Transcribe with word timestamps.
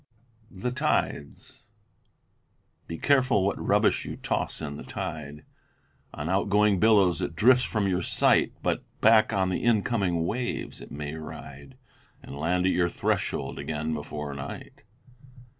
THE 0.49 0.71
TIDES 0.71 1.65
Be 2.87 2.97
careful 2.97 3.45
what 3.45 3.63
rubbish 3.63 4.03
you 4.03 4.15
toss 4.17 4.59
in 4.59 4.77
the 4.77 4.83
tide. 4.83 5.45
On 6.15 6.27
outgoing 6.27 6.79
billows 6.79 7.21
it 7.21 7.35
drifts 7.35 7.65
from 7.65 7.87
your 7.87 8.01
sight, 8.01 8.51
But 8.63 8.83
back 8.99 9.31
on 9.31 9.49
the 9.49 9.61
incoming 9.63 10.25
waves 10.25 10.81
it 10.81 10.89
may 10.89 11.13
ride 11.13 11.77
And 12.23 12.35
land 12.35 12.65
at 12.65 12.71
your 12.71 12.89
threshold 12.89 13.59
again 13.59 13.93
before 13.93 14.33
night. 14.33 14.81